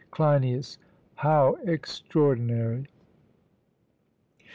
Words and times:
CLEINIAS: 0.09 0.79
How 1.17 1.59
extraordinary! 1.63 2.87